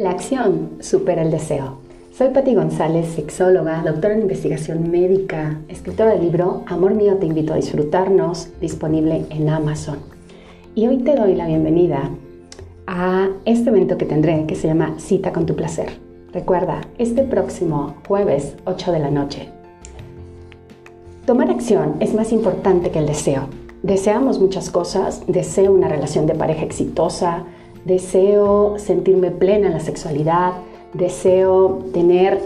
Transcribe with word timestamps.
La 0.00 0.12
acción 0.12 0.78
supera 0.80 1.20
el 1.20 1.30
deseo. 1.30 1.76
Soy 2.10 2.30
Patti 2.30 2.54
González, 2.54 3.06
sexóloga, 3.06 3.82
doctora 3.84 4.14
en 4.14 4.22
investigación 4.22 4.90
médica, 4.90 5.60
escritora 5.68 6.12
del 6.12 6.22
libro 6.22 6.62
Amor 6.68 6.94
mío, 6.94 7.18
te 7.20 7.26
invito 7.26 7.52
a 7.52 7.56
disfrutarnos, 7.56 8.48
disponible 8.62 9.26
en 9.28 9.50
Amazon. 9.50 9.98
Y 10.74 10.86
hoy 10.86 11.02
te 11.02 11.16
doy 11.16 11.34
la 11.34 11.46
bienvenida 11.46 12.08
a 12.86 13.28
este 13.44 13.68
evento 13.68 13.98
que 13.98 14.06
tendré 14.06 14.46
que 14.46 14.54
se 14.54 14.68
llama 14.68 14.94
Cita 14.96 15.34
con 15.34 15.44
tu 15.44 15.54
placer. 15.54 15.90
Recuerda, 16.32 16.80
este 16.96 17.22
próximo 17.22 17.96
jueves 18.08 18.56
8 18.64 18.92
de 18.92 18.98
la 19.00 19.10
noche. 19.10 19.50
Tomar 21.26 21.50
acción 21.50 21.96
es 22.00 22.14
más 22.14 22.32
importante 22.32 22.90
que 22.90 23.00
el 23.00 23.06
deseo. 23.06 23.48
Deseamos 23.82 24.40
muchas 24.40 24.70
cosas, 24.70 25.24
deseo 25.26 25.74
una 25.74 25.88
relación 25.88 26.24
de 26.24 26.34
pareja 26.34 26.64
exitosa, 26.64 27.44
deseo 27.84 28.78
sentirme 28.78 29.30
plena 29.30 29.68
en 29.68 29.74
la 29.74 29.80
sexualidad, 29.80 30.52
deseo 30.94 31.84
tener 31.92 32.40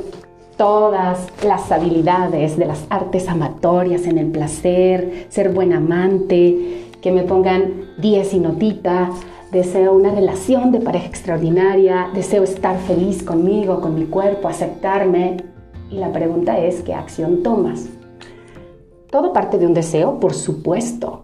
todas 0.57 1.27
las 1.45 1.70
habilidades 1.73 2.57
de 2.57 2.66
las 2.66 2.87
artes 2.91 3.29
amatorias 3.29 4.07
en 4.07 4.19
el 4.19 4.30
placer, 4.30 5.27
ser 5.29 5.51
buen 5.52 5.73
amante, 5.73 6.91
que 7.01 7.12
me 7.12 7.23
pongan 7.23 7.91
10 7.98 8.34
y 8.34 8.38
notita, 8.38 9.10
deseo 9.52 9.93
una 9.93 10.15
relación 10.15 10.73
de 10.73 10.80
pareja 10.80 11.07
extraordinaria, 11.07 12.09
deseo 12.15 12.45
estar 12.45 12.79
feliz 12.79 13.23
conmigo, 13.23 13.80
con 13.80 13.95
mi 13.95 14.07
cuerpo, 14.07 14.48
aceptarme. 14.48 15.37
Y 15.91 15.96
la 15.96 16.12
pregunta 16.12 16.59
es, 16.59 16.82
¿qué 16.82 16.95
acción 16.95 17.43
tomas? 17.43 17.88
Todo 19.10 19.32
parte 19.32 19.59
de 19.59 19.66
un 19.66 19.74
deseo, 19.74 20.19
por 20.19 20.35
supuesto, 20.35 21.23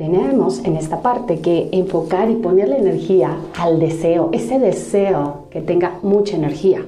tenemos 0.00 0.64
en 0.64 0.78
esta 0.78 1.02
parte 1.02 1.40
que 1.40 1.68
enfocar 1.72 2.30
y 2.30 2.36
ponerle 2.36 2.78
energía 2.78 3.36
al 3.58 3.78
deseo, 3.78 4.30
ese 4.32 4.58
deseo 4.58 5.44
que 5.50 5.60
tenga 5.60 5.98
mucha 6.02 6.38
energía 6.38 6.86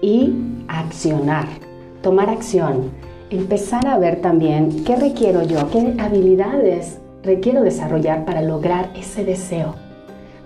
y 0.00 0.32
accionar, 0.66 1.44
tomar 2.00 2.30
acción, 2.30 2.90
empezar 3.28 3.86
a 3.86 3.98
ver 3.98 4.22
también 4.22 4.82
qué 4.82 4.96
requiero 4.96 5.42
yo, 5.42 5.68
qué 5.70 5.94
habilidades 5.98 7.00
requiero 7.22 7.62
desarrollar 7.62 8.24
para 8.24 8.40
lograr 8.40 8.88
ese 8.96 9.26
deseo, 9.26 9.74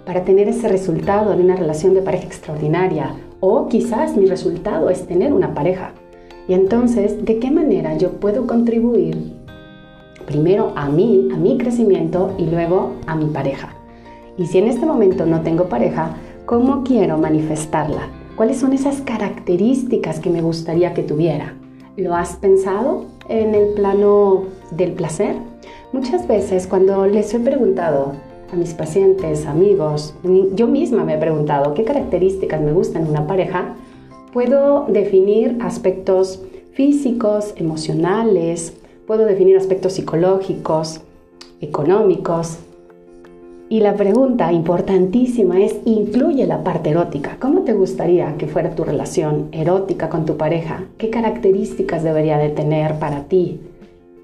para 0.05 0.25
tener 0.25 0.48
ese 0.48 0.67
resultado 0.67 1.37
de 1.37 1.45
una 1.45 1.55
relación 1.55 1.95
de 1.95 2.03
pareja 2.03 2.27
extraordinaria 2.27 3.15
o 3.39 3.69
quizás 3.69 4.17
mi 4.17 4.27
resultado 4.27 4.91
es 4.91 5.06
tener 5.06 5.33
una 5.33 5.55
pareja. 5.55 5.93
Y 6.48 6.55
entonces, 6.55 7.25
¿de 7.25 7.39
qué 7.39 7.53
manera 7.53 7.97
yo 7.97 8.11
puedo 8.15 8.48
contribuir 8.48 9.46
primero 10.27 10.73
a 10.77 10.89
mí, 10.89 11.29
a 11.33 11.37
mi 11.37 11.57
crecimiento 11.57 12.35
y 12.37 12.47
luego 12.47 12.93
a 13.07 13.15
mi 13.15 13.27
pareja. 13.27 13.75
Y 14.37 14.47
si 14.47 14.59
en 14.59 14.67
este 14.67 14.85
momento 14.85 15.25
no 15.25 15.41
tengo 15.41 15.69
pareja, 15.69 16.17
¿cómo 16.45 16.85
quiero 16.85 17.17
manifestarla? 17.17 18.09
¿Cuáles 18.37 18.59
son 18.59 18.75
esas 18.75 19.01
características 19.01 20.21
que 20.21 20.29
me 20.29 20.43
gustaría 20.43 20.93
que 20.93 21.03
tuviera? 21.03 21.55
¿Lo 21.97 22.15
has 22.15 22.37
pensado 22.37 23.07
en 23.31 23.55
el 23.55 23.69
plano 23.75 24.43
del 24.73 24.93
placer? 24.93 25.37
Muchas 25.93 26.29
veces 26.29 26.67
cuando 26.67 27.07
les 27.07 27.33
he 27.33 27.41
preguntado 27.41 28.13
a 28.53 28.57
mis 28.57 28.75
pacientes, 28.75 29.47
amigos, 29.47 30.15
yo 30.55 30.67
misma 30.67 31.05
me 31.05 31.15
he 31.15 31.19
preguntado 31.19 31.73
qué 31.73 31.85
características 31.85 32.61
me 32.61 32.73
gustan 32.73 33.03
en 33.03 33.09
una 33.09 33.27
pareja, 33.27 33.75
puedo 34.33 34.85
definir 34.89 35.57
aspectos 35.63 36.43
físicos, 36.73 37.55
emocionales, 37.57 38.75
puedo 39.07 39.25
definir 39.25 39.57
aspectos 39.57 39.93
psicológicos, 39.95 41.01
económicos. 41.61 42.59
Y 43.69 43.81
la 43.81 43.95
pregunta 43.95 44.53
importantísima 44.53 45.61
es, 45.61 45.77
¿incluye 45.85 46.47
la 46.47 46.62
parte 46.62 46.91
erótica? 46.91 47.37
¿Cómo 47.41 47.62
te 47.62 47.73
gustaría 47.73 48.37
que 48.37 48.47
fuera 48.47 48.75
tu 48.75 48.84
relación 48.84 49.49
erótica 49.53 50.09
con 50.09 50.25
tu 50.25 50.37
pareja? 50.37 50.84
¿Qué 50.99 51.11
características 51.11 52.03
debería 52.03 52.39
de 52.39 52.50
tener 52.50 52.99
para 52.99 53.25
ti? 53.25 53.61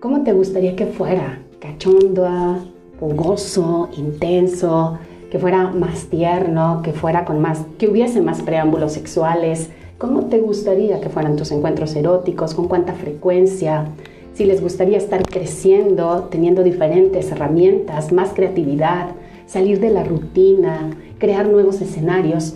¿Cómo 0.00 0.22
te 0.22 0.32
gustaría 0.32 0.76
que 0.76 0.86
fuera? 0.86 1.40
¿Cachonda, 1.60 2.60
jugoso, 3.00 3.88
intenso, 3.96 4.98
que 5.30 5.38
fuera 5.38 5.70
más 5.70 6.06
tierno, 6.06 6.82
que 6.84 6.92
fuera 6.92 7.24
con 7.24 7.40
más, 7.40 7.64
que 7.78 7.88
hubiese 7.88 8.20
más 8.20 8.42
preámbulos 8.42 8.92
sexuales? 8.92 9.70
¿Cómo 9.98 10.26
te 10.26 10.40
gustaría 10.40 11.00
que 11.00 11.08
fueran 11.08 11.36
tus 11.36 11.50
encuentros 11.52 11.94
eróticos? 11.96 12.54
¿Con 12.54 12.68
cuánta 12.68 12.92
frecuencia? 12.92 13.86
Si 14.34 14.44
les 14.44 14.60
gustaría 14.60 14.98
estar 14.98 15.22
creciendo, 15.22 16.28
teniendo 16.30 16.62
diferentes 16.62 17.30
herramientas, 17.30 18.12
más 18.12 18.32
creatividad, 18.32 19.10
salir 19.46 19.80
de 19.80 19.90
la 19.90 20.04
rutina, 20.04 20.90
crear 21.18 21.48
nuevos 21.48 21.80
escenarios. 21.80 22.54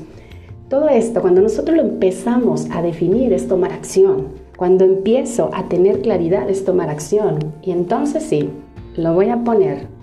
Todo 0.69 0.89
esto, 0.89 1.21
cuando 1.21 1.41
nosotros 1.41 1.77
lo 1.77 1.83
empezamos 1.83 2.69
a 2.71 2.83
definir, 2.83 3.33
es 3.33 3.47
tomar 3.47 3.73
acción. 3.73 4.29
Cuando 4.57 4.85
empiezo 4.85 5.51
a 5.53 5.69
tener 5.69 6.01
claridad, 6.01 6.49
es 6.49 6.65
tomar 6.65 6.89
acción. 6.89 7.39
Y 7.63 7.71
entonces 7.71 8.23
sí, 8.23 8.51
lo 8.97 9.15
voy 9.15 9.29
a 9.29 9.45
poner 9.45 9.97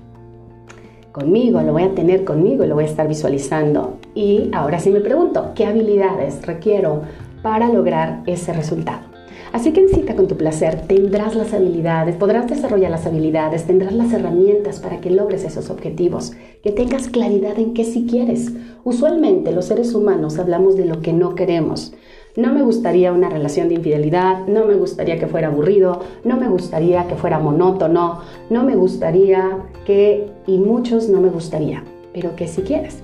conmigo, 1.13 1.61
lo 1.61 1.73
voy 1.73 1.83
a 1.83 1.93
tener 1.93 2.25
conmigo 2.25 2.65
lo 2.65 2.75
voy 2.75 2.85
a 2.85 2.87
estar 2.87 3.07
visualizando. 3.07 3.97
Y 4.15 4.49
ahora 4.51 4.79
sí 4.79 4.89
me 4.89 4.99
pregunto, 4.99 5.51
¿qué 5.55 5.65
habilidades 5.65 6.45
requiero 6.45 7.03
para 7.41 7.69
lograr 7.69 8.23
ese 8.25 8.51
resultado? 8.51 9.12
Así 9.53 9.71
que 9.71 9.81
en 9.81 9.89
cita 9.89 10.15
con 10.15 10.27
tu 10.27 10.35
placer 10.35 10.87
tendrás 10.87 11.35
las 11.35 11.53
habilidades, 11.53 12.15
podrás 12.15 12.49
desarrollar 12.49 12.89
las 12.89 13.05
habilidades, 13.05 13.65
tendrás 13.65 13.93
las 13.93 14.11
herramientas 14.11 14.79
para 14.79 14.99
que 14.99 15.11
logres 15.11 15.43
esos 15.43 15.69
objetivos, 15.69 16.33
que 16.63 16.71
tengas 16.71 17.07
claridad 17.07 17.59
en 17.59 17.75
qué 17.75 17.83
sí 17.83 18.07
quieres. 18.09 18.51
Usualmente 18.83 19.51
los 19.51 19.65
seres 19.65 19.93
humanos 19.93 20.39
hablamos 20.39 20.75
de 20.75 20.85
lo 20.85 21.01
que 21.01 21.13
no 21.13 21.35
queremos. 21.35 21.93
No 22.35 22.51
me 22.51 22.63
gustaría 22.63 23.13
una 23.13 23.29
relación 23.29 23.69
de 23.69 23.75
infidelidad, 23.75 24.47
no 24.47 24.65
me 24.65 24.73
gustaría 24.73 25.19
que 25.19 25.27
fuera 25.27 25.49
aburrido, 25.49 25.99
no 26.23 26.35
me 26.35 26.49
gustaría 26.49 27.05
que 27.07 27.13
fuera 27.13 27.37
monótono, 27.37 28.21
no 28.49 28.63
me 28.63 28.75
gustaría 28.75 29.59
que, 29.85 30.31
y 30.47 30.57
muchos 30.57 31.09
no 31.09 31.21
me 31.21 31.29
gustaría, 31.29 31.83
pero 32.11 32.35
que 32.35 32.47
si 32.47 32.63
quieres 32.63 33.03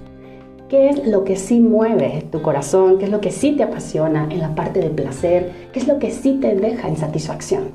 qué 0.69 0.89
es 0.89 1.07
lo 1.07 1.23
que 1.23 1.35
sí 1.35 1.59
mueve 1.59 2.23
tu 2.31 2.41
corazón, 2.41 2.99
qué 2.99 3.05
es 3.05 3.11
lo 3.11 3.19
que 3.19 3.31
sí 3.31 3.53
te 3.53 3.63
apasiona 3.63 4.27
en 4.29 4.39
la 4.39 4.55
parte 4.55 4.79
de 4.79 4.89
placer, 4.89 5.51
qué 5.73 5.79
es 5.79 5.87
lo 5.87 5.99
que 5.99 6.11
sí 6.11 6.37
te 6.39 6.55
deja 6.55 6.87
en 6.87 6.95
satisfacción. 6.95 7.71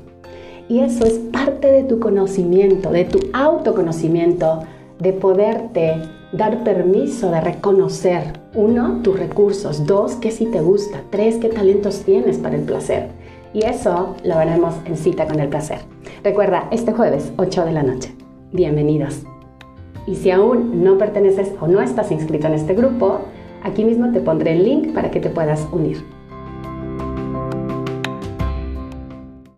Y 0.67 0.79
eso 0.79 1.05
es 1.05 1.13
parte 1.31 1.71
de 1.71 1.83
tu 1.83 1.99
conocimiento, 1.99 2.89
de 2.91 3.03
tu 3.03 3.19
autoconocimiento, 3.33 4.61
de 4.99 5.13
poderte 5.13 6.01
dar 6.31 6.63
permiso 6.63 7.29
de 7.29 7.41
reconocer, 7.41 8.39
uno, 8.55 9.01
tus 9.03 9.19
recursos, 9.19 9.85
dos, 9.85 10.15
qué 10.15 10.31
sí 10.31 10.45
te 10.45 10.61
gusta, 10.61 11.03
tres, 11.09 11.35
qué 11.35 11.49
talentos 11.49 12.01
tienes 12.01 12.37
para 12.37 12.55
el 12.55 12.63
placer. 12.63 13.09
Y 13.53 13.63
eso 13.65 14.15
lo 14.23 14.37
veremos 14.37 14.73
en 14.85 14.97
cita 14.97 15.27
con 15.27 15.39
el 15.39 15.49
placer. 15.49 15.79
Recuerda, 16.23 16.67
este 16.71 16.91
jueves, 16.91 17.31
8 17.37 17.65
de 17.65 17.71
la 17.71 17.83
noche. 17.83 18.15
Bienvenidos. 18.51 19.34
Y 20.07 20.15
si 20.15 20.31
aún 20.31 20.83
no 20.83 20.97
perteneces 20.97 21.53
o 21.59 21.67
no 21.67 21.81
estás 21.81 22.11
inscrito 22.11 22.47
en 22.47 22.53
este 22.53 22.75
grupo, 22.75 23.21
aquí 23.63 23.83
mismo 23.83 24.11
te 24.11 24.19
pondré 24.19 24.53
el 24.53 24.63
link 24.63 24.93
para 24.93 25.11
que 25.11 25.19
te 25.19 25.29
puedas 25.29 25.67
unir. 25.71 26.14